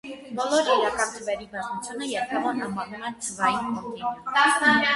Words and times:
Բոլոր 0.37 0.69
իրական 0.75 1.11
թվերի 1.17 1.45
բազմությունը 1.51 2.09
երբեմն 2.13 2.65
անվանում 2.71 3.05
են 3.13 3.21
«թվային 3.29 3.71
կոնտինուում»։ 3.79 4.21